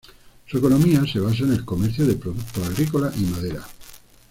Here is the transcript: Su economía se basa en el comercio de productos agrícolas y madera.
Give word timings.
Su 0.47 0.57
economía 0.57 1.03
se 1.05 1.19
basa 1.19 1.43
en 1.43 1.51
el 1.53 1.63
comercio 1.63 2.07
de 2.07 2.15
productos 2.15 2.65
agrícolas 2.67 3.15
y 3.19 3.25
madera. 3.25 3.63